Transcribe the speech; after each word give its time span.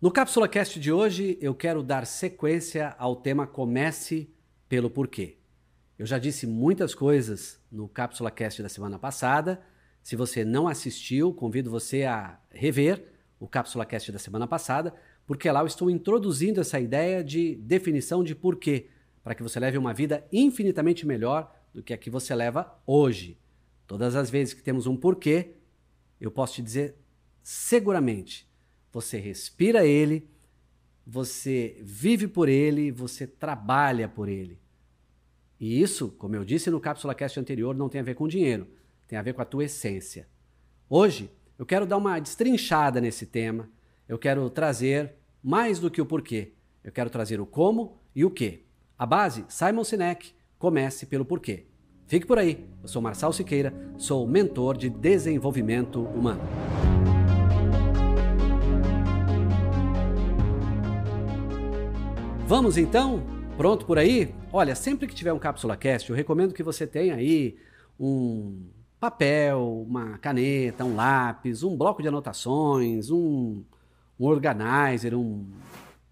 No 0.00 0.12
Cápsula 0.12 0.46
Cast 0.46 0.78
de 0.78 0.92
hoje, 0.92 1.36
eu 1.40 1.52
quero 1.52 1.82
dar 1.82 2.06
sequência 2.06 2.94
ao 3.00 3.16
tema 3.16 3.48
Comece 3.48 4.32
pelo 4.68 4.88
Porquê. 4.88 5.38
Eu 5.98 6.06
já 6.06 6.20
disse 6.20 6.46
muitas 6.46 6.94
coisas 6.94 7.60
no 7.68 7.88
Cápsula 7.88 8.30
Cast 8.30 8.62
da 8.62 8.68
semana 8.68 8.96
passada. 8.96 9.60
Se 10.00 10.14
você 10.14 10.44
não 10.44 10.68
assistiu, 10.68 11.34
convido 11.34 11.68
você 11.68 12.04
a 12.04 12.38
rever 12.48 13.12
o 13.40 13.48
Cápsula 13.48 13.84
Cast 13.84 14.12
da 14.12 14.20
semana 14.20 14.46
passada, 14.46 14.94
porque 15.26 15.50
lá 15.50 15.62
eu 15.62 15.66
estou 15.66 15.90
introduzindo 15.90 16.60
essa 16.60 16.78
ideia 16.78 17.24
de 17.24 17.56
definição 17.56 18.22
de 18.22 18.36
porquê, 18.36 18.90
para 19.24 19.34
que 19.34 19.42
você 19.42 19.58
leve 19.58 19.78
uma 19.78 19.92
vida 19.92 20.24
infinitamente 20.32 21.04
melhor 21.04 21.52
do 21.74 21.82
que 21.82 21.92
a 21.92 21.98
que 21.98 22.08
você 22.08 22.36
leva 22.36 22.80
hoje. 22.86 23.36
Todas 23.84 24.14
as 24.14 24.30
vezes 24.30 24.54
que 24.54 24.62
temos 24.62 24.86
um 24.86 24.96
porquê, 24.96 25.56
eu 26.20 26.30
posso 26.30 26.54
te 26.54 26.62
dizer 26.62 26.94
seguramente, 27.42 28.47
você 29.00 29.16
respira 29.16 29.86
ele, 29.86 30.28
você 31.06 31.76
vive 31.80 32.26
por 32.26 32.48
ele, 32.48 32.90
você 32.90 33.28
trabalha 33.28 34.08
por 34.08 34.28
ele. 34.28 34.58
E 35.60 35.80
isso, 35.80 36.08
como 36.18 36.34
eu 36.34 36.44
disse 36.44 36.68
no 36.68 36.80
Cápsula 36.80 37.14
Cast 37.14 37.38
anterior, 37.38 37.76
não 37.76 37.88
tem 37.88 38.00
a 38.00 38.04
ver 38.04 38.14
com 38.14 38.26
dinheiro, 38.26 38.66
tem 39.06 39.16
a 39.16 39.22
ver 39.22 39.34
com 39.34 39.42
a 39.42 39.44
tua 39.44 39.64
essência. 39.64 40.26
Hoje, 40.90 41.30
eu 41.56 41.64
quero 41.64 41.86
dar 41.86 41.96
uma 41.96 42.18
destrinchada 42.18 43.00
nesse 43.00 43.24
tema, 43.24 43.70
eu 44.08 44.18
quero 44.18 44.50
trazer 44.50 45.14
mais 45.42 45.78
do 45.78 45.90
que 45.90 46.02
o 46.02 46.06
porquê, 46.06 46.52
eu 46.82 46.90
quero 46.90 47.08
trazer 47.08 47.40
o 47.40 47.46
como 47.46 47.98
e 48.14 48.24
o 48.24 48.30
que. 48.30 48.64
A 48.98 49.06
base, 49.06 49.44
Simon 49.48 49.84
Sinek, 49.84 50.32
comece 50.58 51.06
pelo 51.06 51.24
porquê. 51.24 51.66
Fique 52.08 52.26
por 52.26 52.38
aí, 52.38 52.68
eu 52.82 52.88
sou 52.88 53.00
Marçal 53.00 53.32
Siqueira, 53.32 53.72
sou 53.96 54.26
mentor 54.26 54.76
de 54.76 54.90
desenvolvimento 54.90 56.02
humano. 56.02 56.42
Vamos 62.48 62.78
então 62.78 63.22
Pronto 63.58 63.84
por 63.84 63.98
aí? 63.98 64.34
Olha, 64.50 64.74
sempre 64.74 65.06
que 65.06 65.14
tiver 65.14 65.34
um 65.34 65.38
Cápsula 65.38 65.76
Cast, 65.76 66.08
eu 66.08 66.16
recomendo 66.16 66.54
que 66.54 66.62
você 66.62 66.86
tenha 66.86 67.16
aí 67.16 67.58
um 68.00 68.62
papel, 68.98 69.84
uma 69.86 70.16
caneta, 70.16 70.82
um 70.82 70.96
lápis, 70.96 71.62
um 71.62 71.76
bloco 71.76 72.00
de 72.00 72.08
anotações, 72.08 73.10
um, 73.10 73.62
um 74.18 74.24
organizer, 74.24 75.14
um 75.14 75.44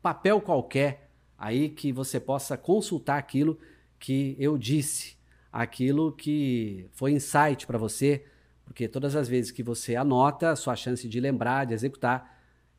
papel 0.03 0.41
qualquer 0.43 1.09
aí 1.39 1.71
que 1.71 1.91
você 1.91 2.21
possa 2.21 2.55
consultar 2.59 3.17
aquilo 3.17 3.59
que 3.99 4.37
eu 4.39 4.59
disse, 4.59 5.17
aquilo 5.51 6.13
que 6.13 6.87
foi 6.93 7.13
insight 7.13 7.67
para 7.67 7.79
você, 7.79 8.27
porque 8.67 8.89
todas 8.89 9.17
as 9.17 9.27
vezes 9.27 9.51
que 9.51 9.63
você 9.63 9.97
anota, 9.97 10.55
sua 10.55 10.77
chance 10.77 11.09
de 11.09 11.19
lembrar, 11.19 11.65
de 11.65 11.73
executar, 11.73 12.36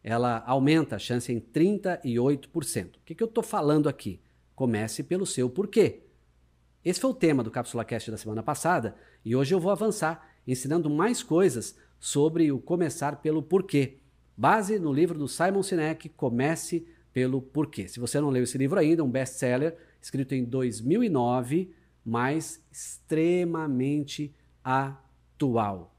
ela 0.07 0.41
aumenta 0.47 0.95
a 0.95 0.99
chance 0.99 1.33
em 1.33 1.37
38%. 1.37 2.95
O 2.95 2.99
que, 3.03 3.13
que 3.13 3.21
eu 3.21 3.27
estou 3.27 3.43
falando 3.43 3.89
aqui? 3.89 4.21
Comece 4.55 5.03
pelo 5.03 5.25
seu 5.25 5.49
porquê. 5.49 6.03
Esse 6.83 7.01
foi 7.01 7.09
o 7.09 7.13
tema 7.13 7.43
do 7.43 7.51
Cápsula 7.51 7.83
Cast 7.83 8.09
da 8.09 8.15
semana 8.15 8.41
passada 8.41 8.95
e 9.25 9.35
hoje 9.35 9.53
eu 9.53 9.59
vou 9.59 9.69
avançar 9.69 10.25
ensinando 10.47 10.89
mais 10.89 11.21
coisas 11.21 11.77
sobre 11.99 12.49
o 12.53 12.57
começar 12.57 13.17
pelo 13.17 13.43
porquê. 13.43 13.97
Base 14.37 14.79
no 14.79 14.93
livro 14.93 15.19
do 15.19 15.27
Simon 15.27 15.61
Sinek, 15.61 16.07
Comece 16.07 16.87
pelo 17.11 17.41
Porquê. 17.41 17.89
Se 17.89 17.99
você 17.99 18.21
não 18.21 18.29
leu 18.29 18.43
esse 18.43 18.57
livro 18.57 18.79
ainda, 18.79 19.03
um 19.03 19.11
best-seller 19.11 19.75
escrito 20.01 20.33
em 20.33 20.45
2009, 20.45 21.73
mas 22.05 22.63
extremamente 22.71 24.33
atual. 24.63 25.93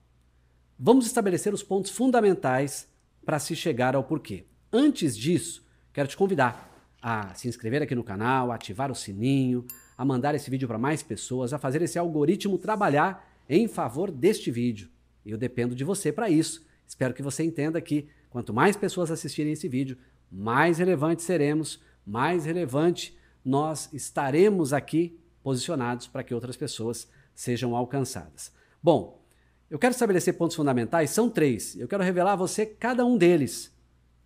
Vamos 0.78 1.04
estabelecer 1.04 1.52
os 1.52 1.62
pontos 1.62 1.90
fundamentais 1.90 2.88
para 3.28 3.38
se 3.38 3.54
chegar 3.54 3.94
ao 3.94 4.02
porquê. 4.02 4.46
Antes 4.72 5.14
disso, 5.14 5.62
quero 5.92 6.08
te 6.08 6.16
convidar 6.16 6.96
a 7.02 7.34
se 7.34 7.46
inscrever 7.46 7.82
aqui 7.82 7.94
no 7.94 8.02
canal, 8.02 8.50
a 8.50 8.54
ativar 8.54 8.90
o 8.90 8.94
sininho, 8.94 9.66
a 9.98 10.02
mandar 10.02 10.34
esse 10.34 10.48
vídeo 10.48 10.66
para 10.66 10.78
mais 10.78 11.02
pessoas, 11.02 11.52
a 11.52 11.58
fazer 11.58 11.82
esse 11.82 11.98
algoritmo 11.98 12.56
trabalhar 12.56 13.30
em 13.46 13.68
favor 13.68 14.10
deste 14.10 14.50
vídeo. 14.50 14.88
Eu 15.26 15.36
dependo 15.36 15.74
de 15.74 15.84
você 15.84 16.10
para 16.10 16.30
isso. 16.30 16.66
Espero 16.86 17.12
que 17.12 17.22
você 17.22 17.44
entenda 17.44 17.78
que 17.82 18.08
quanto 18.30 18.54
mais 18.54 18.76
pessoas 18.76 19.10
assistirem 19.10 19.52
esse 19.52 19.68
vídeo, 19.68 19.98
mais 20.32 20.78
relevantes 20.78 21.26
seremos, 21.26 21.82
mais 22.06 22.46
relevante 22.46 23.14
nós 23.44 23.92
estaremos 23.92 24.72
aqui 24.72 25.20
posicionados 25.42 26.06
para 26.06 26.24
que 26.24 26.32
outras 26.32 26.56
pessoas 26.56 27.06
sejam 27.34 27.76
alcançadas. 27.76 28.50
Bom, 28.82 29.22
eu 29.70 29.78
quero 29.78 29.92
estabelecer 29.92 30.36
pontos 30.36 30.56
fundamentais, 30.56 31.10
são 31.10 31.28
três. 31.28 31.76
Eu 31.76 31.86
quero 31.86 32.02
revelar 32.02 32.32
a 32.32 32.36
você 32.36 32.64
cada 32.64 33.04
um 33.04 33.18
deles, 33.18 33.74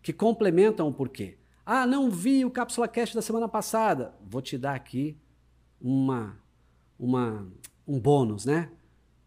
que 0.00 0.12
complementam 0.12 0.88
o 0.88 0.92
porquê. 0.92 1.36
Ah, 1.64 1.86
não 1.86 2.10
vi 2.10 2.44
o 2.44 2.50
Cápsula 2.50 2.88
Cast 2.88 3.14
da 3.14 3.22
semana 3.22 3.48
passada. 3.48 4.14
Vou 4.24 4.42
te 4.42 4.58
dar 4.58 4.74
aqui 4.74 5.16
uma, 5.80 6.38
uma, 6.98 7.46
um 7.86 7.98
bônus, 7.98 8.44
né? 8.44 8.70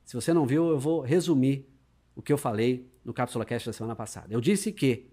Se 0.05 0.15
você 0.15 0.33
não 0.33 0.45
viu, 0.45 0.69
eu 0.69 0.79
vou 0.79 1.01
resumir 1.01 1.67
o 2.15 2.21
que 2.21 2.31
eu 2.31 2.37
falei 2.37 2.89
no 3.03 3.13
Cápsula 3.13 3.45
Cast 3.45 3.67
da 3.69 3.73
semana 3.73 3.95
passada. 3.95 4.33
Eu 4.33 4.39
disse 4.39 4.71
que 4.71 5.09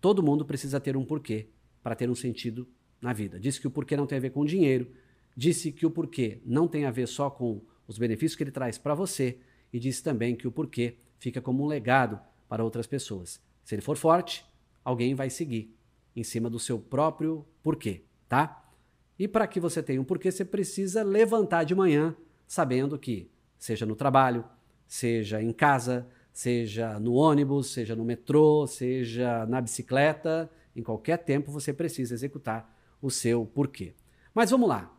todo 0.00 0.22
mundo 0.22 0.44
precisa 0.44 0.80
ter 0.80 0.96
um 0.96 1.04
porquê 1.04 1.48
para 1.82 1.94
ter 1.94 2.10
um 2.10 2.14
sentido 2.14 2.68
na 3.00 3.12
vida. 3.12 3.38
Disse 3.38 3.60
que 3.60 3.66
o 3.66 3.70
porquê 3.70 3.96
não 3.96 4.06
tem 4.06 4.18
a 4.18 4.20
ver 4.20 4.30
com 4.30 4.44
dinheiro. 4.44 4.90
Disse 5.36 5.72
que 5.72 5.86
o 5.86 5.90
porquê 5.90 6.40
não 6.44 6.68
tem 6.68 6.84
a 6.84 6.90
ver 6.90 7.08
só 7.08 7.30
com 7.30 7.62
os 7.86 7.98
benefícios 7.98 8.36
que 8.36 8.42
ele 8.42 8.50
traz 8.50 8.78
para 8.78 8.94
você. 8.94 9.38
E 9.72 9.78
disse 9.78 10.02
também 10.02 10.36
que 10.36 10.46
o 10.46 10.52
porquê 10.52 10.96
fica 11.18 11.40
como 11.40 11.64
um 11.64 11.66
legado 11.66 12.20
para 12.48 12.64
outras 12.64 12.86
pessoas. 12.86 13.40
Se 13.64 13.74
ele 13.74 13.82
for 13.82 13.96
forte, 13.96 14.44
alguém 14.84 15.14
vai 15.14 15.30
seguir 15.30 15.74
em 16.14 16.22
cima 16.22 16.50
do 16.50 16.58
seu 16.58 16.78
próprio 16.78 17.46
porquê, 17.62 18.02
tá? 18.28 18.70
E 19.18 19.28
para 19.28 19.46
que 19.46 19.60
você 19.60 19.82
tenha 19.82 20.00
um 20.00 20.04
porquê, 20.04 20.30
você 20.30 20.44
precisa 20.44 21.02
levantar 21.02 21.64
de 21.64 21.74
manhã 21.74 22.16
sabendo 22.46 22.98
que, 22.98 23.30
seja 23.58 23.86
no 23.86 23.94
trabalho, 23.94 24.44
seja 24.86 25.42
em 25.42 25.52
casa, 25.52 26.06
seja 26.32 26.98
no 26.98 27.14
ônibus, 27.14 27.72
seja 27.72 27.94
no 27.94 28.04
metrô, 28.04 28.66
seja 28.66 29.46
na 29.46 29.60
bicicleta, 29.60 30.50
em 30.74 30.82
qualquer 30.82 31.18
tempo 31.18 31.52
você 31.52 31.72
precisa 31.72 32.14
executar 32.14 32.76
o 33.00 33.10
seu 33.10 33.46
porquê. 33.46 33.94
Mas 34.34 34.50
vamos 34.50 34.68
lá. 34.68 34.94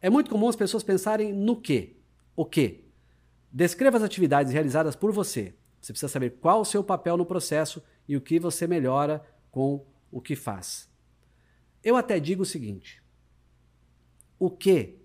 É 0.00 0.10
muito 0.10 0.30
comum 0.30 0.48
as 0.48 0.56
pessoas 0.56 0.82
pensarem 0.82 1.32
no 1.32 1.60
quê? 1.60 1.96
O 2.34 2.44
quê? 2.44 2.84
Descreva 3.50 3.96
as 3.96 4.02
atividades 4.02 4.52
realizadas 4.52 4.94
por 4.94 5.12
você. 5.12 5.54
Você 5.80 5.92
precisa 5.92 6.12
saber 6.12 6.38
qual 6.40 6.60
o 6.60 6.64
seu 6.64 6.82
papel 6.84 7.16
no 7.16 7.24
processo 7.24 7.82
e 8.06 8.16
o 8.16 8.20
que 8.20 8.38
você 8.38 8.66
melhora 8.66 9.24
com 9.50 9.86
o 10.10 10.20
que 10.20 10.36
faz. 10.36 10.90
Eu 11.82 11.96
até 11.96 12.18
digo 12.18 12.42
o 12.42 12.46
seguinte: 12.46 13.02
o 14.38 14.50
que, 14.50 14.98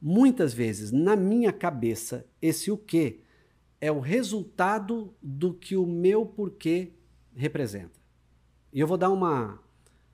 muitas 0.00 0.52
vezes, 0.52 0.92
na 0.92 1.16
minha 1.16 1.52
cabeça, 1.52 2.26
esse 2.40 2.70
o 2.70 2.76
que 2.76 3.22
é 3.80 3.90
o 3.90 4.00
resultado 4.00 5.14
do 5.22 5.54
que 5.54 5.76
o 5.76 5.86
meu 5.86 6.26
porquê 6.26 6.92
representa. 7.34 7.98
E 8.72 8.80
eu 8.80 8.86
vou 8.86 8.96
dar 8.96 9.10
uma, 9.10 9.60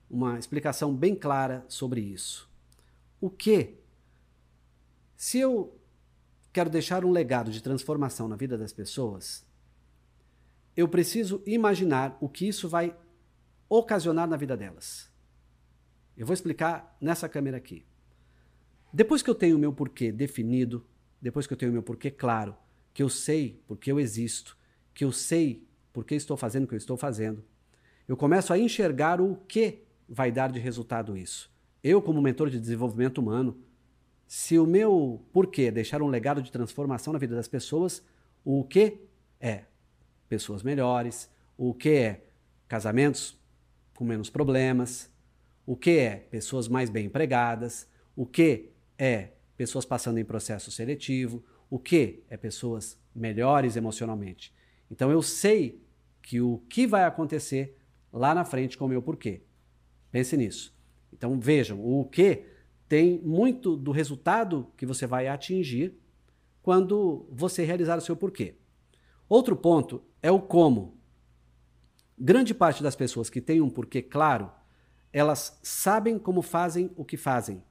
uma 0.09 0.37
explicação 0.37 0.95
bem 0.95 1.15
clara 1.15 1.65
sobre 1.67 2.01
isso. 2.01 2.49
O 3.19 3.29
que, 3.29 3.75
se 5.15 5.39
eu 5.39 5.75
quero 6.55 6.69
deixar 6.69 7.03
um 7.03 7.11
legado 7.11 7.51
de 7.51 7.61
transformação 7.61 8.29
na 8.29 8.37
vida 8.37 8.57
das 8.57 8.71
pessoas, 8.71 9.45
eu 10.73 10.87
preciso 10.87 11.43
imaginar 11.45 12.17
o 12.21 12.29
que 12.29 12.47
isso 12.47 12.69
vai 12.69 12.95
ocasionar 13.67 14.25
na 14.25 14.37
vida 14.37 14.55
delas. 14.55 15.11
Eu 16.15 16.25
vou 16.25 16.33
explicar 16.33 16.95
nessa 17.01 17.27
câmera 17.27 17.57
aqui. 17.57 17.85
Depois 18.93 19.21
que 19.21 19.29
eu 19.29 19.35
tenho 19.35 19.57
o 19.57 19.59
meu 19.59 19.73
porquê 19.73 20.13
definido, 20.13 20.85
depois 21.21 21.45
que 21.45 21.51
eu 21.51 21.57
tenho 21.57 21.71
o 21.71 21.73
meu 21.73 21.83
porquê 21.83 22.09
claro, 22.09 22.55
que 22.93 23.03
eu 23.03 23.09
sei 23.09 23.61
porque 23.67 23.91
eu 23.91 23.99
existo, 23.99 24.57
que 24.93 25.03
eu 25.03 25.11
sei 25.11 25.67
porque 25.91 26.15
estou 26.15 26.37
fazendo 26.37 26.63
o 26.63 26.67
que 26.69 26.75
eu 26.75 26.77
estou 26.77 26.95
fazendo, 26.95 27.43
eu 28.07 28.15
começo 28.15 28.53
a 28.53 28.57
enxergar 28.57 29.19
o 29.19 29.35
que 29.35 29.83
vai 30.07 30.31
dar 30.31 30.49
de 30.53 30.59
resultado 30.59 31.17
isso. 31.17 31.53
Eu, 31.83 32.01
como 32.01 32.21
mentor 32.21 32.49
de 32.49 32.61
desenvolvimento 32.61 33.17
humano, 33.17 33.59
se 34.27 34.57
o 34.57 34.65
meu 34.65 35.23
porquê 35.31 35.63
é 35.63 35.71
deixar 35.71 36.01
um 36.01 36.07
legado 36.07 36.41
de 36.41 36.51
transformação 36.51 37.13
na 37.13 37.19
vida 37.19 37.35
das 37.35 37.47
pessoas, 37.47 38.03
o 38.43 38.63
que 38.63 39.01
é 39.39 39.63
pessoas 40.27 40.63
melhores, 40.63 41.29
o 41.57 41.73
que 41.73 41.89
é 41.89 42.25
casamentos 42.67 43.37
com 43.93 44.03
menos 44.03 44.29
problemas, 44.29 45.09
o 45.65 45.75
que 45.75 45.97
é 45.97 46.15
pessoas 46.15 46.67
mais 46.67 46.89
bem 46.89 47.05
empregadas, 47.05 47.87
o 48.15 48.25
que 48.25 48.71
é 48.97 49.29
pessoas 49.55 49.85
passando 49.85 50.17
em 50.17 50.25
processo 50.25 50.71
seletivo, 50.71 51.43
o 51.69 51.79
que 51.79 52.23
é 52.29 52.37
pessoas 52.37 52.99
melhores 53.13 53.75
emocionalmente. 53.75 54.53
Então 54.89 55.11
eu 55.11 55.21
sei 55.21 55.81
que 56.21 56.41
o 56.41 56.61
que 56.69 56.85
vai 56.85 57.03
acontecer 57.03 57.77
lá 58.11 58.33
na 58.33 58.43
frente 58.43 58.77
com 58.77 58.85
o 58.85 58.89
meu 58.89 59.01
porquê. 59.01 59.43
Pense 60.11 60.35
nisso. 60.35 60.75
Então 61.13 61.39
vejam, 61.39 61.79
o 61.83 62.05
que 62.05 62.43
tem 62.87 63.19
muito 63.21 63.75
do 63.75 63.91
resultado 63.91 64.71
que 64.77 64.85
você 64.85 65.07
vai 65.07 65.27
atingir 65.27 65.99
quando 66.61 67.27
você 67.31 67.63
realizar 67.63 67.97
o 67.97 68.01
seu 68.01 68.15
porquê. 68.15 68.55
Outro 69.27 69.55
ponto 69.55 70.03
é 70.21 70.31
o 70.31 70.39
como. 70.39 70.97
grande 72.17 72.53
parte 72.53 72.81
das 72.81 72.95
pessoas 72.95 73.29
que 73.29 73.41
têm 73.41 73.61
um 73.61 73.69
porquê 73.69 74.01
claro, 74.01 74.51
elas 75.11 75.59
sabem 75.63 76.17
como 76.19 76.41
fazem 76.41 76.91
o 76.95 77.03
que 77.03 77.17
fazem. 77.17 77.63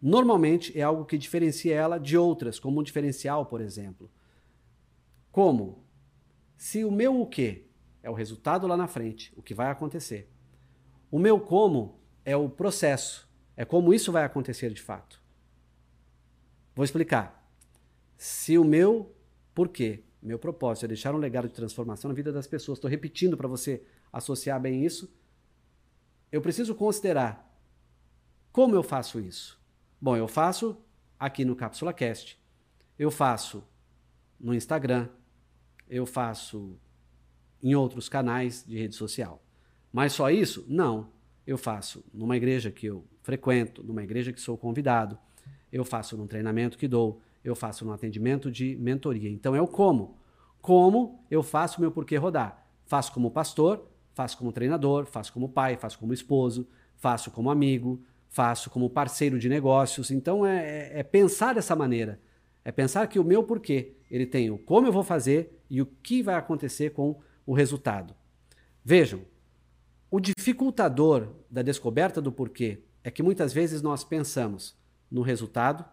Normalmente 0.00 0.78
é 0.78 0.82
algo 0.82 1.04
que 1.04 1.16
diferencia 1.16 1.74
ela 1.74 1.98
de 1.98 2.16
outras, 2.16 2.58
como 2.58 2.80
um 2.80 2.82
diferencial, 2.82 3.46
por 3.46 3.60
exemplo. 3.60 4.10
Como? 5.32 5.84
Se 6.56 6.84
o 6.84 6.90
meu 6.90 7.20
o 7.20 7.26
quê 7.26 7.66
é 8.02 8.10
o 8.10 8.14
resultado 8.14 8.66
lá 8.66 8.76
na 8.76 8.86
frente, 8.86 9.32
o 9.36 9.42
que 9.42 9.54
vai 9.54 9.68
acontecer. 9.70 10.30
O 11.10 11.18
meu 11.18 11.40
como 11.40 11.98
é 12.24 12.36
o 12.36 12.48
processo, 12.48 13.23
é 13.56 13.64
como 13.64 13.92
isso 13.92 14.10
vai 14.10 14.24
acontecer 14.24 14.72
de 14.72 14.82
fato. 14.82 15.20
Vou 16.74 16.84
explicar. 16.84 17.48
Se 18.16 18.58
o 18.58 18.64
meu 18.64 19.14
porquê, 19.54 20.02
meu 20.22 20.38
propósito 20.38 20.84
é 20.84 20.88
deixar 20.88 21.14
um 21.14 21.18
legado 21.18 21.48
de 21.48 21.54
transformação 21.54 22.08
na 22.08 22.14
vida 22.14 22.32
das 22.32 22.46
pessoas, 22.46 22.78
estou 22.78 22.90
repetindo 22.90 23.36
para 23.36 23.46
você 23.46 23.82
associar 24.12 24.60
bem 24.60 24.84
isso, 24.84 25.14
eu 26.32 26.40
preciso 26.40 26.74
considerar 26.74 27.54
como 28.50 28.74
eu 28.74 28.82
faço 28.82 29.20
isso. 29.20 29.60
Bom, 30.00 30.16
eu 30.16 30.26
faço 30.26 30.76
aqui 31.18 31.44
no 31.44 31.54
Cápsula 31.54 31.92
Cast, 31.92 32.40
eu 32.98 33.10
faço 33.10 33.64
no 34.38 34.54
Instagram, 34.54 35.08
eu 35.88 36.06
faço 36.06 36.78
em 37.62 37.74
outros 37.74 38.08
canais 38.08 38.64
de 38.66 38.76
rede 38.76 38.94
social. 38.94 39.42
Mas 39.92 40.12
só 40.12 40.30
isso? 40.30 40.64
Não. 40.68 41.12
Eu 41.46 41.56
faço 41.56 42.04
numa 42.12 42.36
igreja 42.36 42.70
que 42.70 42.86
eu 42.86 43.04
frequento, 43.24 43.82
numa 43.82 44.04
igreja 44.04 44.32
que 44.32 44.40
sou 44.40 44.56
convidado, 44.56 45.18
eu 45.72 45.82
faço 45.82 46.16
num 46.16 46.26
treinamento 46.26 46.76
que 46.76 46.86
dou, 46.86 47.20
eu 47.42 47.56
faço 47.56 47.84
num 47.84 47.92
atendimento 47.92 48.50
de 48.50 48.76
mentoria. 48.76 49.30
Então 49.30 49.56
é 49.56 49.60
o 49.60 49.66
como. 49.66 50.18
Como 50.60 51.24
eu 51.30 51.42
faço 51.42 51.80
meu 51.80 51.90
porquê 51.90 52.16
rodar? 52.16 52.66
Faço 52.84 53.12
como 53.12 53.30
pastor, 53.30 53.88
faço 54.12 54.36
como 54.36 54.52
treinador, 54.52 55.06
faço 55.06 55.32
como 55.32 55.48
pai, 55.48 55.76
faço 55.76 55.98
como 55.98 56.12
esposo, 56.12 56.68
faço 56.96 57.30
como 57.30 57.50
amigo, 57.50 58.00
faço 58.28 58.68
como 58.68 58.90
parceiro 58.90 59.38
de 59.38 59.48
negócios. 59.48 60.10
Então 60.10 60.44
é, 60.44 60.90
é, 60.92 61.00
é 61.00 61.02
pensar 61.02 61.54
dessa 61.54 61.74
maneira. 61.74 62.20
É 62.62 62.70
pensar 62.70 63.06
que 63.08 63.18
o 63.18 63.24
meu 63.24 63.42
porquê, 63.42 63.94
ele 64.10 64.26
tem 64.26 64.50
o 64.50 64.58
como 64.58 64.86
eu 64.86 64.92
vou 64.92 65.02
fazer 65.02 65.58
e 65.70 65.80
o 65.80 65.86
que 65.86 66.22
vai 66.22 66.34
acontecer 66.34 66.90
com 66.90 67.18
o 67.46 67.54
resultado. 67.54 68.14
Vejam, 68.84 69.22
o 70.10 70.20
dificultador 70.20 71.28
da 71.50 71.62
descoberta 71.62 72.20
do 72.20 72.30
porquê 72.30 72.80
é 73.04 73.10
que 73.10 73.22
muitas 73.22 73.52
vezes 73.52 73.82
nós 73.82 74.02
pensamos 74.02 74.74
no 75.10 75.20
resultado, 75.20 75.84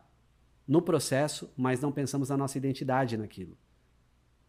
no 0.65 0.81
processo, 0.81 1.51
mas 1.57 1.81
não 1.81 1.91
pensamos 1.91 2.29
na 2.29 2.37
nossa 2.37 2.57
identidade 2.57 3.17
naquilo. 3.17 3.57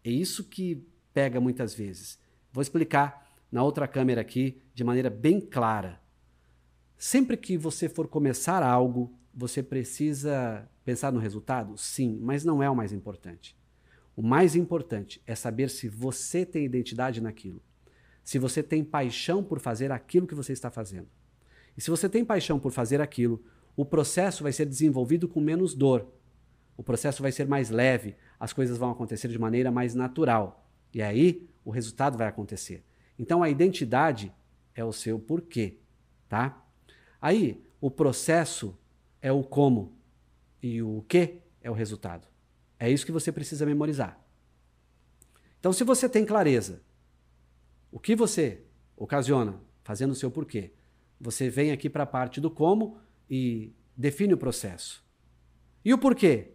É 0.05 0.11
isso 0.11 0.45
que 0.45 0.87
pega 1.13 1.41
muitas 1.41 1.75
vezes. 1.75 2.19
Vou 2.53 2.63
explicar 2.63 3.35
na 3.51 3.65
outra 3.65 3.89
câmera 3.89 4.21
aqui 4.21 4.63
de 4.73 4.85
maneira 4.85 5.11
bem 5.11 5.41
clara. 5.41 6.01
Sempre 6.97 7.37
que 7.37 7.59
você 7.59 7.89
for 7.89 8.07
começar 8.07 8.63
algo, 8.63 9.13
você 9.35 9.61
precisa 9.61 10.69
pensar 10.85 11.13
no 11.13 11.19
resultado? 11.19 11.77
Sim, 11.77 12.19
mas 12.23 12.45
não 12.45 12.63
é 12.63 12.71
o 12.71 12.77
mais 12.77 12.93
importante. 12.93 13.57
O 14.15 14.23
mais 14.23 14.55
importante 14.55 15.21
é 15.27 15.35
saber 15.35 15.69
se 15.69 15.89
você 15.89 16.47
tem 16.47 16.65
identidade 16.65 17.21
naquilo. 17.21 17.61
Se 18.23 18.39
você 18.39 18.63
tem 18.63 18.85
paixão 18.85 19.43
por 19.43 19.59
fazer 19.59 19.91
aquilo 19.91 20.29
que 20.29 20.35
você 20.35 20.53
está 20.53 20.71
fazendo. 20.71 21.09
E 21.77 21.81
se 21.81 21.91
você 21.91 22.09
tem 22.09 22.25
paixão 22.25 22.59
por 22.59 22.73
fazer 22.73 23.01
aquilo, 23.01 23.43
o 23.77 23.85
processo 23.85 24.43
vai 24.43 24.53
ser 24.53 24.67
desenvolvido 24.67 25.29
com 25.29 25.41
menos 25.41 25.75
dor. 25.75 26.07
O 26.77 26.83
processo 26.83 27.23
vai 27.23 27.33
ser 27.33 27.47
mais 27.47 27.71
leve, 27.71 28.17
as 28.39 28.53
coisas 28.53 28.77
vão 28.77 28.91
acontecer 28.91 29.29
de 29.29 29.39
maneira 29.39 29.71
mais 29.71 29.95
natural. 29.95 30.69
E 30.93 31.01
aí 31.03 31.49
o 31.65 31.71
resultado 31.71 32.19
vai 32.19 32.27
acontecer. 32.27 32.85
Então 33.19 33.43
a 33.43 33.49
identidade 33.49 34.33
é 34.75 34.85
o 34.85 34.93
seu 34.93 35.19
porquê, 35.19 35.79
tá? 36.29 36.65
Aí 37.21 37.65
o 37.81 37.91
processo 37.91 38.77
é 39.21 39.31
o 39.31 39.43
como 39.43 39.97
e 40.63 40.83
o 40.83 41.05
que 41.09 41.41
é 41.61 41.71
o 41.71 41.75
resultado. 41.75 42.27
É 42.79 42.91
isso 42.91 43.07
que 43.07 43.13
você 43.13 43.31
precisa 43.31 43.65
memorizar. 43.65 44.21
Então 45.61 45.73
se 45.73 45.85
você 45.85 46.09
tem 46.09 46.25
clareza 46.25 46.83
o 47.91 48.01
que 48.01 48.17
você 48.17 48.63
ocasiona 48.97 49.61
fazendo 49.85 50.13
o 50.13 50.17
seu 50.17 50.31
porquê, 50.31 50.73
você 51.23 51.49
vem 51.49 51.71
aqui 51.71 51.89
para 51.89 52.03
a 52.03 52.07
parte 52.07 52.41
do 52.41 52.51
como 52.51 52.99
e 53.31 53.73
define 53.97 54.35
o 54.35 54.37
processo. 54.37 55.05
E 55.85 55.95
o 55.95 55.99
porquê? 55.99 56.49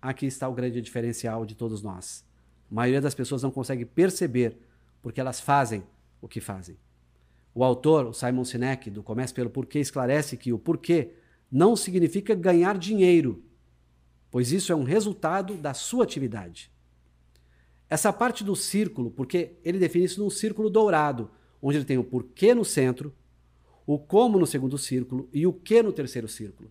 Aqui 0.00 0.26
está 0.26 0.48
o 0.48 0.54
grande 0.54 0.80
diferencial 0.80 1.44
de 1.44 1.56
todos 1.56 1.82
nós. 1.82 2.24
A 2.70 2.74
maioria 2.74 3.00
das 3.00 3.14
pessoas 3.16 3.42
não 3.42 3.50
consegue 3.50 3.84
perceber 3.84 4.56
porque 5.02 5.20
elas 5.20 5.40
fazem 5.40 5.82
o 6.20 6.28
que 6.28 6.40
fazem. 6.40 6.78
O 7.52 7.64
autor, 7.64 8.06
o 8.06 8.12
Simon 8.12 8.44
Sinek, 8.44 8.90
do 8.90 9.02
Comece 9.02 9.34
pelo 9.34 9.50
Porquê, 9.50 9.80
esclarece 9.80 10.36
que 10.36 10.52
o 10.52 10.58
porquê 10.58 11.14
não 11.50 11.74
significa 11.76 12.34
ganhar 12.34 12.78
dinheiro, 12.78 13.44
pois 14.30 14.52
isso 14.52 14.72
é 14.72 14.76
um 14.76 14.84
resultado 14.84 15.56
da 15.56 15.74
sua 15.74 16.04
atividade. 16.04 16.70
Essa 17.90 18.12
parte 18.12 18.42
do 18.42 18.56
círculo, 18.56 19.10
porque 19.10 19.56
ele 19.64 19.78
define 19.78 20.06
isso 20.06 20.22
num 20.22 20.30
círculo 20.30 20.70
dourado, 20.70 21.30
onde 21.60 21.76
ele 21.76 21.84
tem 21.84 21.98
o 21.98 22.04
porquê 22.04 22.54
no 22.54 22.64
centro, 22.64 23.12
o 23.86 23.98
como 23.98 24.38
no 24.38 24.46
segundo 24.46 24.78
círculo 24.78 25.28
e 25.32 25.46
o 25.46 25.52
que 25.52 25.82
no 25.82 25.92
terceiro 25.92 26.28
círculo. 26.28 26.70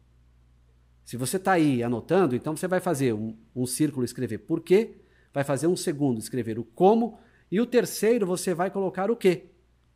Se 1.03 1.17
você 1.17 1.37
está 1.37 1.53
aí 1.53 1.83
anotando, 1.83 2.35
então 2.35 2.55
você 2.55 2.67
vai 2.67 2.79
fazer 2.79 3.13
um, 3.13 3.35
um 3.55 3.65
círculo 3.65 4.05
escrever 4.05 4.39
porquê, 4.39 4.95
vai 5.33 5.43
fazer 5.43 5.67
um 5.67 5.75
segundo 5.75 6.19
escrever 6.19 6.57
o 6.57 6.63
como, 6.63 7.19
e 7.51 7.59
o 7.59 7.65
terceiro 7.65 8.25
você 8.25 8.53
vai 8.53 8.71
colocar 8.71 9.11
o 9.11 9.15
que. 9.15 9.45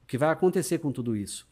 O 0.04 0.08
que 0.08 0.18
vai 0.18 0.30
acontecer 0.30 0.80
com 0.80 0.92
tudo 0.92 1.16
isso. 1.16 1.48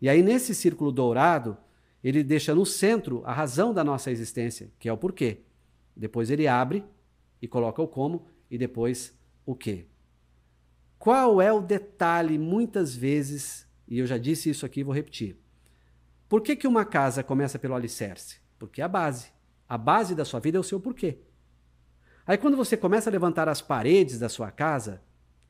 E 0.00 0.08
aí, 0.08 0.22
nesse 0.22 0.54
círculo 0.54 0.92
dourado, 0.92 1.56
ele 2.04 2.22
deixa 2.22 2.54
no 2.54 2.66
centro 2.66 3.22
a 3.24 3.32
razão 3.32 3.72
da 3.72 3.82
nossa 3.82 4.10
existência, 4.10 4.70
que 4.78 4.88
é 4.88 4.92
o 4.92 4.98
porquê. 4.98 5.40
Depois 5.96 6.30
ele 6.30 6.46
abre 6.46 6.84
e 7.40 7.48
coloca 7.48 7.80
o 7.80 7.88
como, 7.88 8.26
e 8.50 8.58
depois 8.58 9.18
o 9.44 9.54
que. 9.54 9.86
Qual 10.98 11.40
é 11.40 11.52
o 11.52 11.60
detalhe, 11.60 12.38
muitas 12.38 12.94
vezes, 12.94 13.65
e 13.88 13.98
eu 13.98 14.06
já 14.06 14.18
disse 14.18 14.50
isso 14.50 14.66
aqui 14.66 14.82
vou 14.82 14.94
repetir. 14.94 15.36
Por 16.28 16.40
que, 16.40 16.56
que 16.56 16.66
uma 16.66 16.84
casa 16.84 17.22
começa 17.22 17.58
pelo 17.58 17.74
alicerce? 17.74 18.38
Porque 18.58 18.80
é 18.80 18.84
a 18.84 18.88
base. 18.88 19.30
A 19.68 19.78
base 19.78 20.14
da 20.14 20.24
sua 20.24 20.40
vida 20.40 20.58
é 20.58 20.60
o 20.60 20.64
seu 20.64 20.80
porquê. 20.80 21.18
Aí 22.26 22.36
quando 22.36 22.56
você 22.56 22.76
começa 22.76 23.08
a 23.08 23.12
levantar 23.12 23.48
as 23.48 23.62
paredes 23.62 24.18
da 24.18 24.28
sua 24.28 24.50
casa, 24.50 25.00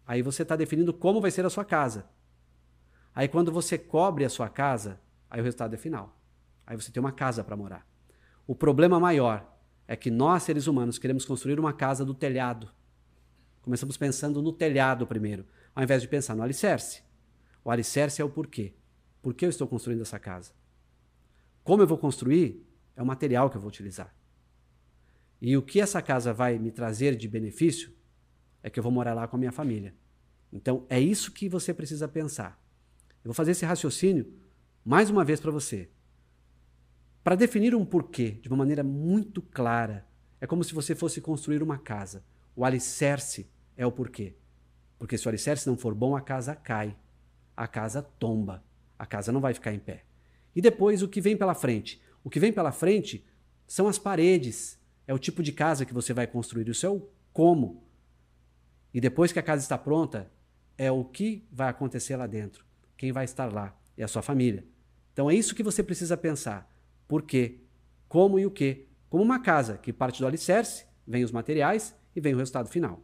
aí 0.07 0.21
você 0.21 0.43
está 0.43 0.55
definindo 0.55 0.93
como 0.93 1.21
vai 1.21 1.31
ser 1.31 1.47
a 1.47 1.51
sua 1.51 1.65
casa. 1.65 2.07
Aí 3.15 3.29
quando 3.29 3.51
você 3.51 3.79
cobre 3.79 4.25
a 4.25 4.29
sua 4.29 4.49
casa, 4.49 5.01
aí 5.31 5.41
o 5.41 5.45
resultado 5.45 5.75
é 5.75 5.79
final. 5.79 6.19
Aí 6.67 6.77
você 6.77 6.93
tem 6.93 7.01
uma 7.01 7.13
casa 7.13 7.43
para 7.43 7.57
morar. 7.57 7.87
O 8.47 8.55
problema 8.55 9.01
maior 9.01 9.57
é 9.89 9.97
que 9.97 10.11
nós, 10.11 10.43
seres 10.43 10.67
humanos, 10.67 10.99
queremos 10.99 11.25
construir 11.25 11.59
uma 11.59 11.73
casa 11.73 12.05
do 12.05 12.13
telhado. 12.13 12.71
Começamos 13.63 13.97
pensando 13.97 14.43
no 14.43 14.53
telhado 14.53 15.07
primeiro, 15.07 15.47
ao 15.75 15.83
invés 15.83 16.03
de 16.03 16.09
pensar 16.09 16.35
no 16.35 16.43
alicerce. 16.43 17.06
O 17.67 17.71
alicerce 17.73 18.23
é 18.23 18.25
o 18.25 18.31
porquê. 18.31 18.75
Por 19.21 19.35
que 19.35 19.45
eu 19.45 19.51
estou 19.51 19.67
construindo 19.67 20.01
essa 20.01 20.21
casa? 20.21 20.53
Como 21.65 21.83
eu 21.83 21.87
vou 21.89 21.99
construir 21.99 22.65
é 22.95 23.03
o 23.03 23.07
material 23.07 23.51
que 23.51 23.57
eu 23.57 23.61
vou 23.61 23.67
utilizar. 23.67 24.15
E 25.43 25.57
o 25.57 25.63
que 25.63 25.81
essa 25.81 26.01
casa 26.01 26.33
vai 26.33 26.61
me 26.61 26.71
trazer 26.71 27.17
de 27.17 27.27
benefício 27.27 27.93
é 28.63 28.71
que 28.71 28.79
eu 28.79 28.85
vou 28.85 28.93
morar 28.93 29.15
lá 29.15 29.27
com 29.27 29.35
a 29.35 29.39
minha 29.41 29.51
família. 29.51 29.93
Então 30.53 30.87
é 30.89 31.01
isso 31.01 31.33
que 31.33 31.49
você 31.49 31.75
precisa 31.75 32.07
pensar. 32.07 32.57
Eu 33.25 33.31
vou 33.31 33.35
fazer 33.35 33.51
esse 33.51 33.67
raciocínio 33.67 34.33
mais 34.85 35.11
uma 35.11 35.25
vez 35.25 35.41
para 35.41 35.51
você. 35.51 35.91
Para 37.25 37.35
definir 37.35 37.75
um 37.75 37.85
porquê 37.85 38.39
de 38.41 38.49
uma 38.49 38.59
maneira 38.59 38.85
muito 38.85 39.43
clara, 39.43 40.07
é 40.41 40.47
como 40.47 40.63
se 40.63 40.73
você 40.73 40.95
fosse 40.95 41.21
construir 41.21 41.65
uma 41.65 41.79
casa. 41.79 42.25
O 42.55 42.65
alicerce 42.65 43.51
é 43.77 43.85
o 43.85 43.91
porquê. 43.91 44.37
Porque 45.01 45.19
se 45.19 45.27
o 45.27 45.31
alicerce 45.31 45.67
não 45.67 45.77
for 45.77 45.97
bom, 45.97 46.15
a 46.15 46.21
casa 46.21 46.55
cai 46.55 46.97
a 47.57 47.67
casa 47.67 48.03
tomba. 48.03 48.63
A 48.99 49.07
casa 49.07 49.33
não 49.33 49.41
vai 49.41 49.55
ficar 49.55 49.73
em 49.73 49.79
pé. 49.79 50.05
E 50.55 50.61
depois 50.61 51.03
o 51.03 51.09
que 51.09 51.21
vem 51.21 51.37
pela 51.37 51.55
frente? 51.55 52.01
O 52.23 52.31
que 52.31 52.41
vem 52.41 52.53
pela 52.53 52.73
frente 52.73 53.25
são 53.67 53.89
as 53.89 53.99
paredes. 53.99 54.79
É 55.07 55.15
o 55.15 55.19
tipo 55.19 55.43
de 55.43 55.53
casa 55.53 55.85
que 55.85 55.95
você 55.95 56.13
vai 56.13 56.27
construir. 56.27 56.69
Isso 56.69 56.85
é 56.87 56.91
o 56.91 57.09
como. 57.33 57.85
E 58.93 59.01
depois 59.01 59.33
que 59.33 59.39
a 59.39 59.43
casa 59.43 59.63
está 59.63 59.77
pronta, 59.77 60.31
é 60.77 60.91
o 60.91 61.05
que 61.05 61.47
vai 61.51 61.69
acontecer 61.69 62.17
lá 62.17 62.27
dentro. 62.27 62.65
Quem 62.97 63.13
vai 63.13 63.25
estar 63.25 63.53
lá 63.53 63.79
é 63.97 64.05
a 64.05 64.09
sua 64.09 64.23
família. 64.23 64.65
Então 65.13 65.31
é 65.31 65.35
isso 65.35 65.55
que 65.55 65.63
você 65.63 65.83
precisa 65.83 66.17
pensar. 66.17 66.71
Por 67.09 67.23
quê? 67.23 67.61
Como 68.09 68.39
e 68.39 68.47
o 68.47 68.51
quê? 68.51 68.87
Como 69.09 69.23
uma 69.23 69.41
casa 69.41 69.79
que 69.79 69.93
parte 69.93 70.21
do 70.21 70.27
alicerce, 70.27 70.85
vem 71.07 71.25
os 71.25 71.33
materiais 71.33 71.95
e 72.15 72.21
vem 72.21 72.35
o 72.35 72.39
resultado 72.39 72.69
final. 72.69 73.03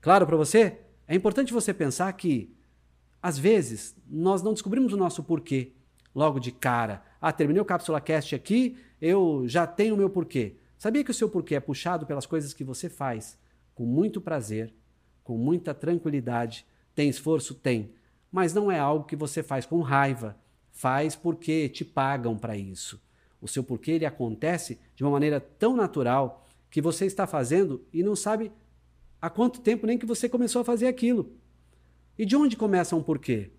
Claro 0.00 0.26
para 0.26 0.36
você? 0.36 0.80
É 1.06 1.14
importante 1.14 1.52
você 1.52 1.74
pensar 1.74 2.12
que 2.14 2.55
às 3.22 3.38
vezes, 3.38 3.96
nós 4.08 4.42
não 4.42 4.52
descobrimos 4.52 4.92
o 4.92 4.96
nosso 4.96 5.22
porquê 5.22 5.72
logo 6.14 6.38
de 6.38 6.50
cara. 6.50 7.02
Ah, 7.20 7.32
terminei 7.32 7.60
o 7.60 7.64
Cápsula 7.64 8.00
Cast 8.00 8.34
aqui, 8.34 8.76
eu 9.00 9.44
já 9.46 9.66
tenho 9.66 9.94
o 9.94 9.98
meu 9.98 10.08
porquê. 10.08 10.56
Sabia 10.78 11.04
que 11.04 11.10
o 11.10 11.14
seu 11.14 11.28
porquê 11.28 11.54
é 11.54 11.60
puxado 11.60 12.06
pelas 12.06 12.26
coisas 12.26 12.54
que 12.54 12.64
você 12.64 12.88
faz 12.88 13.38
com 13.74 13.84
muito 13.84 14.20
prazer, 14.20 14.72
com 15.22 15.36
muita 15.36 15.74
tranquilidade, 15.74 16.66
Tem 16.94 17.10
esforço? 17.10 17.54
Tem. 17.54 17.92
Mas 18.32 18.54
não 18.54 18.72
é 18.72 18.78
algo 18.78 19.04
que 19.04 19.14
você 19.14 19.42
faz 19.42 19.66
com 19.66 19.82
raiva. 19.82 20.34
Faz 20.72 21.14
porque 21.14 21.68
te 21.68 21.84
pagam 21.84 22.38
para 22.38 22.56
isso. 22.56 22.98
O 23.38 23.46
seu 23.46 23.62
porquê 23.62 23.92
ele 23.92 24.06
acontece 24.06 24.80
de 24.94 25.04
uma 25.04 25.10
maneira 25.10 25.38
tão 25.38 25.76
natural 25.76 26.46
que 26.70 26.80
você 26.80 27.04
está 27.04 27.26
fazendo 27.26 27.84
e 27.92 28.02
não 28.02 28.16
sabe 28.16 28.50
há 29.20 29.28
quanto 29.28 29.60
tempo 29.60 29.86
nem 29.86 29.98
que 29.98 30.06
você 30.06 30.26
começou 30.28 30.62
a 30.62 30.64
fazer 30.64 30.86
aquilo. 30.86 31.32
E 32.18 32.24
de 32.24 32.34
onde 32.34 32.56
começa 32.56 32.96
um 32.96 33.02
porquê? 33.02 33.50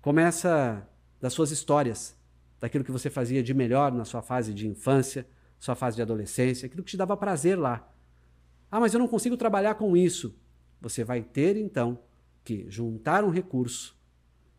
Começa 0.00 0.88
das 1.20 1.32
suas 1.32 1.50
histórias, 1.50 2.16
daquilo 2.60 2.84
que 2.84 2.90
você 2.90 3.08
fazia 3.08 3.42
de 3.42 3.54
melhor 3.54 3.92
na 3.92 4.04
sua 4.04 4.22
fase 4.22 4.52
de 4.52 4.66
infância, 4.66 5.26
sua 5.58 5.74
fase 5.74 5.96
de 5.96 6.02
adolescência, 6.02 6.66
aquilo 6.66 6.82
que 6.82 6.90
te 6.90 6.96
dava 6.96 7.16
prazer 7.16 7.58
lá. 7.58 7.88
Ah, 8.70 8.80
mas 8.80 8.92
eu 8.92 8.98
não 8.98 9.08
consigo 9.08 9.36
trabalhar 9.36 9.74
com 9.76 9.96
isso. 9.96 10.36
Você 10.80 11.04
vai 11.04 11.22
ter 11.22 11.56
então 11.56 11.98
que 12.44 12.66
juntar 12.68 13.24
um 13.24 13.30
recurso 13.30 13.96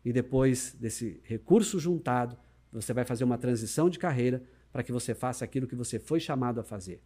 e 0.04 0.12
depois 0.12 0.74
desse 0.78 1.20
recurso 1.24 1.78
juntado, 1.78 2.36
você 2.72 2.92
vai 2.92 3.04
fazer 3.04 3.24
uma 3.24 3.38
transição 3.38 3.90
de 3.90 3.98
carreira 3.98 4.42
para 4.72 4.82
que 4.82 4.92
você 4.92 5.14
faça 5.14 5.44
aquilo 5.44 5.66
que 5.66 5.76
você 5.76 5.98
foi 5.98 6.20
chamado 6.20 6.60
a 6.60 6.64
fazer. 6.64 7.02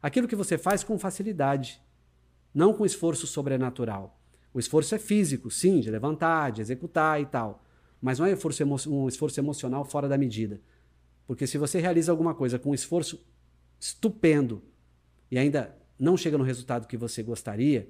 Aquilo 0.00 0.28
que 0.28 0.36
você 0.36 0.56
faz 0.58 0.84
com 0.84 0.98
facilidade, 0.98 1.82
não 2.54 2.72
com 2.72 2.86
esforço 2.86 3.26
sobrenatural. 3.26 4.15
O 4.56 4.58
esforço 4.58 4.94
é 4.94 4.98
físico, 4.98 5.50
sim, 5.50 5.80
de 5.80 5.90
levantar, 5.90 6.50
de 6.50 6.62
executar 6.62 7.20
e 7.20 7.26
tal, 7.26 7.62
mas 8.00 8.18
não 8.18 8.24
é 8.24 8.30
um 8.30 9.06
esforço 9.06 9.38
emocional 9.38 9.84
fora 9.84 10.08
da 10.08 10.16
medida. 10.16 10.62
Porque 11.26 11.46
se 11.46 11.58
você 11.58 11.78
realiza 11.78 12.10
alguma 12.10 12.34
coisa 12.34 12.58
com 12.58 12.70
um 12.70 12.74
esforço 12.74 13.22
estupendo 13.78 14.62
e 15.30 15.36
ainda 15.36 15.76
não 15.98 16.16
chega 16.16 16.38
no 16.38 16.44
resultado 16.44 16.86
que 16.86 16.96
você 16.96 17.22
gostaria, 17.22 17.86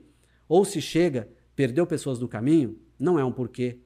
ou 0.48 0.64
se 0.64 0.82
chega, 0.82 1.28
perdeu 1.54 1.86
pessoas 1.86 2.18
do 2.18 2.26
caminho, 2.26 2.76
não 2.98 3.16
é 3.16 3.24
um 3.24 3.30
porquê. 3.30 3.78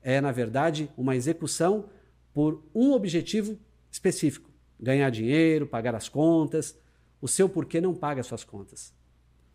É, 0.00 0.18
na 0.18 0.32
verdade, 0.32 0.90
uma 0.96 1.14
execução 1.14 1.90
por 2.32 2.64
um 2.74 2.92
objetivo 2.92 3.58
específico: 3.90 4.50
ganhar 4.80 5.10
dinheiro, 5.10 5.66
pagar 5.66 5.94
as 5.94 6.08
contas. 6.08 6.74
O 7.20 7.28
seu 7.28 7.50
porquê 7.50 7.82
não 7.82 7.94
paga 7.94 8.22
as 8.22 8.26
suas 8.26 8.44
contas. 8.44 8.94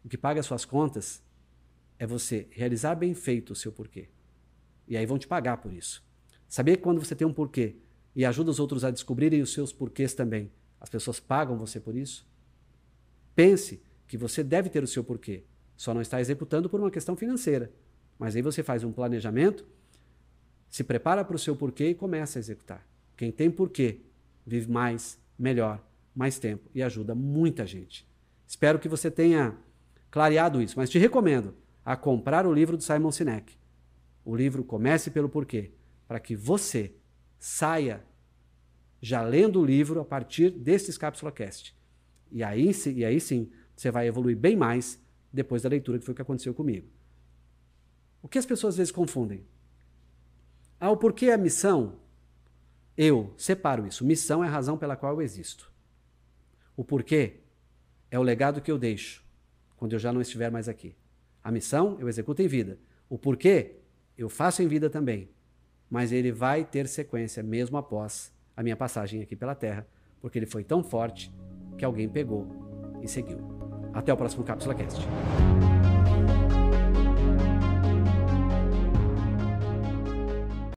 O 0.06 0.08
que 0.08 0.20
paga 0.20 0.40
as 0.40 0.46
suas 0.46 0.66
contas 0.66 1.24
é 2.02 2.08
você 2.08 2.48
realizar 2.50 2.96
bem 2.96 3.14
feito 3.14 3.54
o 3.54 3.56
seu 3.56 3.72
porquê. 3.72 4.10
E 4.88 4.98
aí 4.98 5.06
vão 5.06 5.20
te 5.20 5.28
pagar 5.28 5.58
por 5.58 5.72
isso. 5.72 6.04
Saber 6.48 6.78
quando 6.78 6.98
você 7.00 7.14
tem 7.14 7.28
um 7.28 7.32
porquê 7.32 7.76
e 8.16 8.26
ajuda 8.26 8.50
os 8.50 8.60
outros 8.60 8.84
a 8.84 8.90
descobrirem 8.90 9.40
os 9.40 9.54
seus 9.54 9.72
porquês 9.72 10.16
também, 10.16 10.52
as 10.80 10.90
pessoas 10.90 11.20
pagam 11.20 11.60
você 11.60 11.80
por 11.80 11.96
isso? 11.96 12.28
Pense 13.36 13.84
que 14.08 14.18
você 14.18 14.44
deve 14.44 14.68
ter 14.68 14.84
o 14.84 14.88
seu 14.88 15.04
porquê, 15.04 15.44
só 15.78 15.94
não 15.94 16.02
está 16.02 16.20
executando 16.20 16.68
por 16.68 16.80
uma 16.80 16.90
questão 16.90 17.16
financeira. 17.16 17.72
Mas 18.18 18.36
aí 18.36 18.42
você 18.42 18.64
faz 18.64 18.84
um 18.84 18.92
planejamento, 18.92 19.64
se 20.72 20.84
prepara 20.84 21.24
para 21.24 21.36
o 21.36 21.40
seu 21.40 21.56
porquê 21.56 21.90
e 21.90 21.94
começa 21.94 22.40
a 22.40 22.42
executar. 22.42 22.84
Quem 23.16 23.32
tem 23.32 23.52
porquê 23.52 24.00
vive 24.44 24.72
mais, 24.72 25.20
melhor, 25.38 25.80
mais 26.16 26.40
tempo 26.40 26.68
e 26.74 26.82
ajuda 26.82 27.14
muita 27.14 27.64
gente. 27.64 28.10
Espero 28.48 28.80
que 28.80 28.90
você 28.90 29.12
tenha 29.12 29.56
clareado 30.10 30.64
isso, 30.64 30.74
mas 30.80 30.90
te 30.90 30.98
recomendo 30.98 31.61
a 31.84 31.96
comprar 31.96 32.46
o 32.46 32.54
livro 32.54 32.78
do 32.78 32.84
Simon 32.84 33.12
Sinek. 33.12 33.58
O 34.24 34.36
livro 34.36 34.64
Comece 34.64 35.10
pelo 35.10 35.30
Porquê, 35.30 35.72
para 36.08 36.20
que 36.20 36.36
você 36.36 36.94
saia 37.40 38.04
já 39.02 39.22
lendo 39.24 39.60
o 39.60 39.66
livro 39.66 40.00
a 40.00 40.06
partir 40.06 40.52
desses 40.52 40.98
Cápsula 40.98 41.32
Cast. 41.32 41.76
E 42.32 42.44
aí, 42.44 42.72
e 42.96 43.04
aí 43.04 43.20
sim, 43.20 43.52
você 43.76 43.90
vai 43.90 44.08
evoluir 44.08 44.38
bem 44.38 44.56
mais 44.56 45.02
depois 45.34 45.64
da 45.64 45.70
leitura, 45.70 45.98
que 45.98 46.06
foi 46.06 46.14
o 46.14 46.16
que 46.16 46.22
aconteceu 46.22 46.54
comigo. 46.54 46.88
O 48.22 48.28
que 48.28 48.38
as 48.38 48.46
pessoas 48.46 48.76
às 48.76 48.78
vezes 48.78 48.92
confundem? 48.92 49.44
Ah, 50.80 50.92
o 50.92 50.98
porquê 50.98 51.32
a 51.32 51.38
missão? 51.38 52.00
Eu 52.96 53.34
separo 53.38 53.88
isso. 53.88 54.06
Missão 54.06 54.44
é 54.44 54.48
a 54.48 54.52
razão 54.52 54.78
pela 54.78 54.96
qual 54.96 55.14
eu 55.14 55.22
existo. 55.22 55.72
O 56.76 56.84
porquê 56.84 57.40
é 58.12 58.20
o 58.20 58.24
legado 58.24 58.62
que 58.62 58.72
eu 58.72 58.78
deixo 58.78 59.26
quando 59.78 59.94
eu 59.94 60.00
já 60.00 60.14
não 60.14 60.22
estiver 60.22 60.52
mais 60.52 60.70
aqui. 60.70 60.96
A 61.44 61.52
missão 61.52 61.98
eu 62.00 62.08
executo 62.08 62.42
em 62.42 62.48
vida. 62.48 62.78
O 63.10 63.18
porquê 63.18 63.78
eu 64.18 64.30
faço 64.30 64.62
em 64.62 64.68
vida 64.68 64.90
também. 64.90 65.30
Mas 65.90 66.12
ele 66.12 66.32
vai 66.32 66.64
ter 66.64 66.88
sequência 66.88 67.44
mesmo 67.44 67.78
após 67.78 68.32
a 68.56 68.64
minha 68.64 68.78
passagem 68.78 69.22
aqui 69.22 69.36
pela 69.36 69.56
Terra, 69.56 69.86
porque 70.22 70.38
ele 70.40 70.46
foi 70.46 70.64
tão 70.64 70.84
forte 70.84 71.34
que 71.78 71.84
alguém 71.84 72.08
pegou 72.08 72.48
e 73.02 73.08
seguiu. 73.08 73.40
Até 73.94 74.14
o 74.14 74.18
próximo 74.18 74.44
Cápsula 74.44 74.76
Cast. 74.76 75.02